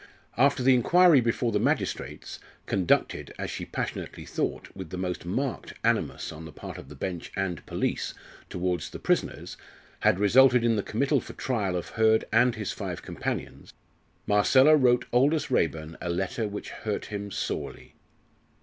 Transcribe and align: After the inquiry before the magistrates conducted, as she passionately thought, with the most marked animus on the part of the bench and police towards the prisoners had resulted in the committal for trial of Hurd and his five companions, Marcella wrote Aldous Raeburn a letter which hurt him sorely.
After 0.35 0.63
the 0.63 0.73
inquiry 0.73 1.21
before 1.21 1.51
the 1.51 1.59
magistrates 1.59 2.39
conducted, 2.65 3.31
as 3.37 3.51
she 3.51 3.65
passionately 3.65 4.25
thought, 4.25 4.75
with 4.75 4.89
the 4.89 4.97
most 4.97 5.25
marked 5.27 5.75
animus 5.83 6.31
on 6.31 6.43
the 6.45 6.51
part 6.51 6.79
of 6.79 6.89
the 6.89 6.95
bench 6.95 7.31
and 7.35 7.63
police 7.67 8.15
towards 8.49 8.89
the 8.89 8.97
prisoners 8.97 9.57
had 9.99 10.17
resulted 10.17 10.63
in 10.63 10.75
the 10.75 10.81
committal 10.81 11.21
for 11.21 11.33
trial 11.33 11.75
of 11.75 11.89
Hurd 11.89 12.25
and 12.33 12.55
his 12.55 12.71
five 12.71 13.03
companions, 13.03 13.73
Marcella 14.25 14.75
wrote 14.75 15.05
Aldous 15.13 15.51
Raeburn 15.51 15.99
a 16.01 16.09
letter 16.09 16.47
which 16.47 16.71
hurt 16.71 17.05
him 17.13 17.29
sorely. 17.29 17.93